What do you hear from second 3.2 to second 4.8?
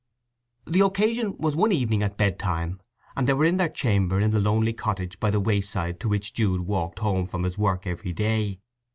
they were in their chamber in the lonely